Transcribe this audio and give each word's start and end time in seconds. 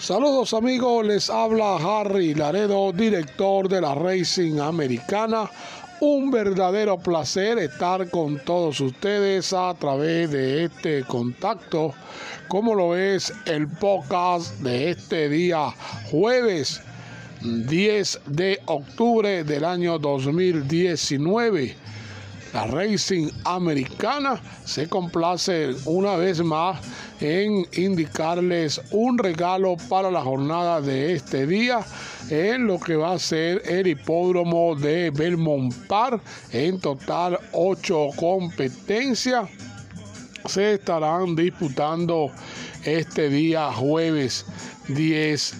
Saludos 0.00 0.54
amigos, 0.54 1.04
les 1.04 1.28
habla 1.28 1.76
Harry 1.76 2.32
Laredo, 2.32 2.90
director 2.90 3.68
de 3.68 3.82
la 3.82 3.94
Racing 3.94 4.58
Americana. 4.58 5.50
Un 6.00 6.30
verdadero 6.30 6.96
placer 6.96 7.58
estar 7.58 8.08
con 8.08 8.38
todos 8.38 8.80
ustedes 8.80 9.52
a 9.52 9.74
través 9.78 10.30
de 10.30 10.64
este 10.64 11.04
contacto, 11.04 11.92
como 12.48 12.74
lo 12.74 12.96
es 12.96 13.30
el 13.44 13.68
podcast 13.68 14.58
de 14.60 14.92
este 14.92 15.28
día 15.28 15.74
jueves 16.10 16.80
10 17.42 18.20
de 18.24 18.58
octubre 18.64 19.44
del 19.44 19.66
año 19.66 19.98
2019. 19.98 21.76
La 22.52 22.66
Racing 22.66 23.30
Americana 23.44 24.40
se 24.64 24.88
complace 24.88 25.70
una 25.84 26.16
vez 26.16 26.42
más 26.42 26.80
en 27.20 27.64
indicarles 27.74 28.80
un 28.90 29.18
regalo 29.18 29.76
para 29.88 30.10
la 30.10 30.20
jornada 30.20 30.80
de 30.80 31.12
este 31.14 31.46
día 31.46 31.80
en 32.28 32.66
lo 32.66 32.80
que 32.80 32.96
va 32.96 33.12
a 33.12 33.18
ser 33.20 33.62
el 33.66 33.86
hipódromo 33.86 34.74
de 34.74 35.10
Belmont 35.10 35.72
Park. 35.86 36.22
En 36.50 36.80
total, 36.80 37.38
ocho 37.52 38.08
competencias 38.16 39.48
se 40.46 40.74
estarán 40.74 41.36
disputando 41.36 42.32
este 42.84 43.28
día 43.28 43.72
jueves 43.72 44.44
10 44.88 45.54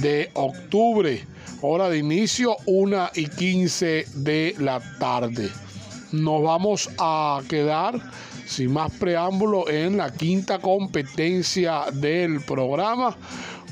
de 0.00 0.28
octubre. 0.34 1.24
Hora 1.60 1.88
de 1.88 1.98
inicio 1.98 2.56
1 2.66 3.10
y 3.14 3.28
15 3.28 4.06
de 4.16 4.56
la 4.58 4.80
tarde 4.98 5.48
nos 6.12 6.42
vamos 6.42 6.88
a 6.98 7.40
quedar 7.48 7.94
sin 8.46 8.72
más 8.72 8.90
preámbulo 8.92 9.68
en 9.68 9.96
la 9.96 10.12
quinta 10.12 10.58
competencia 10.58 11.84
del 11.92 12.40
programa 12.40 13.16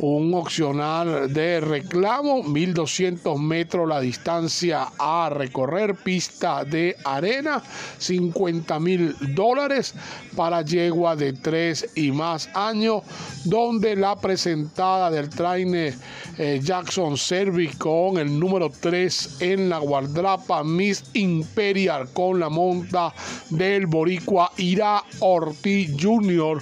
un 0.01 0.33
opcional 0.35 1.33
de 1.33 1.61
reclamo, 1.61 2.43
1200 2.43 3.39
metros 3.39 3.89
la 3.89 4.01
distancia 4.01 4.89
a 4.99 5.29
recorrer, 5.31 5.95
pista 5.95 6.65
de 6.65 6.97
arena, 7.05 7.63
50 7.99 8.81
mil 8.81 9.15
dólares 9.35 9.95
para 10.37 10.63
yegua 10.63 11.17
de 11.17 11.35
3 11.35 11.91
y 11.97 12.13
más 12.13 12.49
años, 12.55 13.03
donde 13.45 13.97
la 13.97 14.17
presentada 14.17 15.11
del 15.11 15.29
trainer 15.29 15.95
eh, 16.39 16.61
Jackson 16.63 17.19
Service 17.19 17.77
con 17.77 18.17
el 18.17 18.39
número 18.39 18.71
3 18.71 19.43
en 19.43 19.69
la 19.69 19.79
guardrapa 19.79 20.65
Miss 20.65 21.05
Imperial 21.13 22.09
con 22.15 22.41
la 22.41 22.49
monta 22.49 23.13
del 23.51 23.87
boricua 23.87 24.51
Ira 24.61 25.03
Ortiz 25.21 25.91
Jr. 25.99 26.61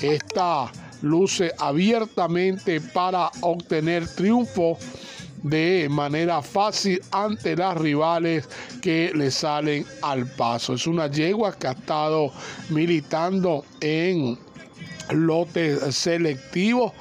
Esta 0.00 0.70
luce 1.02 1.50
abiertamente 1.58 2.80
para 2.80 3.30
obtener 3.40 4.06
triunfo 4.06 4.78
de 5.42 5.88
manera 5.90 6.40
fácil 6.40 7.00
ante 7.10 7.56
las 7.56 7.76
rivales 7.76 8.48
que 8.80 9.10
le 9.12 9.32
salen 9.32 9.84
al 10.02 10.26
paso. 10.26 10.74
Es 10.74 10.86
una 10.86 11.08
yegua 11.08 11.52
que 11.58 11.66
ha 11.66 11.72
estado 11.72 12.32
militando 12.70 13.64
en 13.80 14.38
lotes 15.10 15.94
selectivos 15.94 16.92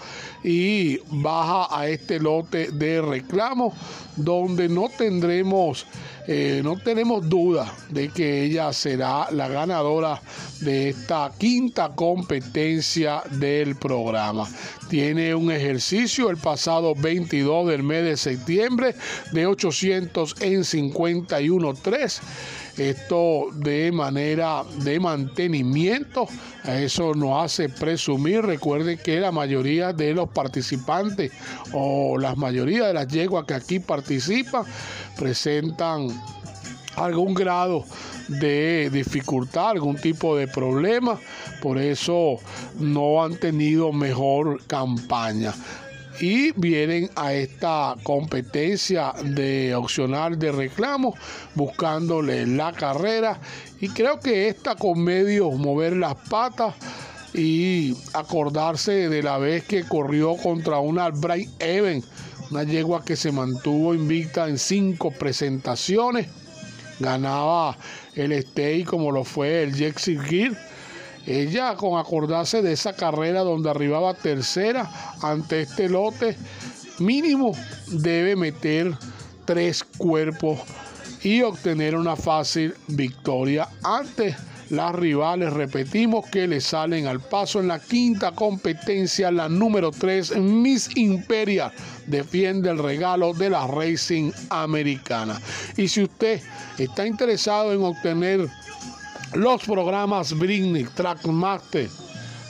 y 0.44 1.00
baja 1.10 1.68
a 1.72 1.88
este 1.88 2.20
lote 2.20 2.72
de 2.72 3.02
reclamo 3.02 3.74
donde 4.16 4.70
no 4.70 4.90
tendremos 4.90 5.86
eh, 6.28 6.62
no 6.64 6.78
tenemos 6.78 7.30
duda 7.30 7.72
de 7.90 8.10
que 8.10 8.44
ella 8.44 8.74
será 8.74 9.30
la 9.32 9.48
ganadora 9.48 10.20
de 10.62 10.90
esta 10.90 11.32
quinta 11.38 11.90
competencia 11.94 13.22
del 13.30 13.76
programa. 13.76 14.48
Tiene 14.90 15.36
un 15.36 15.52
ejercicio 15.52 16.32
el 16.32 16.38
pasado 16.38 16.96
22 16.96 17.68
del 17.68 17.84
mes 17.84 18.04
de 18.06 18.18
septiembre 18.18 18.96
de 19.34 19.46
800 19.46 20.36
en 20.42 20.62
51.3 20.62 22.22
esto 22.78 23.48
de 23.54 23.92
manera 23.92 24.64
de 24.84 25.00
mantenimiento. 25.00 26.28
Eso 26.66 27.14
nos 27.14 27.46
hace 27.46 27.70
presumir. 27.96 28.42
Recuerden 28.46 28.98
que 28.98 29.22
la 29.22 29.32
mayoría 29.32 29.94
de 29.94 30.14
los 30.14 30.28
participantes 30.30 31.32
o 31.72 32.18
la 32.18 32.36
mayoría 32.36 32.88
de 32.88 32.94
las 32.94 33.08
yeguas 33.08 33.46
que 33.46 33.54
aquí 33.54 33.80
participan 33.80 34.66
presentan 35.18 36.10
algún 36.98 37.34
grado 37.34 37.86
de 38.28 38.90
dificultad, 38.92 39.70
algún 39.70 39.96
tipo 39.96 40.36
de 40.36 40.48
problema, 40.48 41.18
por 41.62 41.78
eso 41.78 42.38
no 42.80 43.24
han 43.24 43.38
tenido 43.38 43.94
mejor 43.94 44.66
campaña 44.68 45.54
y 46.20 46.52
vienen 46.54 47.10
a 47.16 47.34
esta 47.34 47.96
competencia 48.04 49.14
de 49.24 49.76
opcional 49.76 50.40
de 50.40 50.52
reclamo 50.52 51.14
buscándole 51.56 52.46
la 52.48 52.72
carrera 52.72 53.40
y 53.82 53.90
creo 53.90 54.20
que 54.20 54.48
esta 54.48 54.76
con 54.76 55.04
medio 55.04 55.52
mover 55.52 55.98
las 55.98 56.16
patas 56.30 56.74
y 57.36 57.98
acordarse 58.14 59.10
de 59.10 59.22
la 59.22 59.38
vez 59.38 59.66
que 59.66 59.84
corrió 59.84 60.38
contra 60.38 60.80
una 60.80 61.10
Bright 61.10 61.50
Even, 61.62 62.04
una 62.50 62.64
yegua 62.64 63.04
que 63.04 63.16
se 63.16 63.32
mantuvo 63.32 63.94
invicta 63.94 64.48
en 64.48 64.58
cinco 64.58 65.12
presentaciones, 65.12 66.28
ganaba 67.00 67.78
el 68.16 68.32
stay 68.32 68.84
como 68.84 69.12
lo 69.12 69.24
fue 69.24 69.64
el 69.64 69.76
Jexy 69.76 70.18
Gear. 70.18 70.58
Ella 71.26 71.76
con 71.76 72.00
acordarse 72.00 72.62
de 72.62 72.72
esa 72.72 72.94
carrera 72.94 73.42
donde 73.42 73.70
arribaba 73.70 74.14
tercera 74.14 74.90
ante 75.22 75.62
este 75.62 75.90
lote, 75.90 76.38
mínimo 77.00 77.52
debe 77.88 78.36
meter 78.36 78.96
tres 79.44 79.84
cuerpos 79.84 80.60
y 81.24 81.42
obtener 81.42 81.96
una 81.96 82.16
fácil 82.16 82.76
victoria 82.88 83.68
ante 83.84 84.36
las 84.70 84.96
rivales. 84.96 85.54
Repetimos 85.54 86.26
que 86.28 86.48
le 86.48 86.62
salen 86.62 87.08
al 87.08 87.20
paso 87.20 87.60
en 87.60 87.68
la 87.68 87.80
quinta 87.80 88.32
competencia, 88.32 89.32
la 89.32 89.50
número 89.50 89.92
3, 89.92 90.38
Miss 90.38 90.90
Imperia 90.96 91.72
defiende 92.08 92.70
el 92.70 92.78
regalo 92.78 93.34
de 93.34 93.50
la 93.50 93.68
Racing 93.68 94.32
Americana. 94.50 95.40
Y 95.78 95.88
si 95.88 96.04
usted 96.04 96.42
está 96.78 97.06
interesado 97.06 97.74
en 97.74 97.84
obtener 97.84 98.48
los 99.34 99.64
programas 99.64 100.38
Britney, 100.38 100.86
Trackmaster, 100.96 101.90